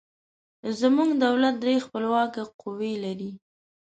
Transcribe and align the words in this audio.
زموږ 0.79 1.09
دولت 1.25 1.55
درې 1.63 1.75
خپلواکه 1.85 2.41
قوې 2.61 2.93
لري. 3.03 3.31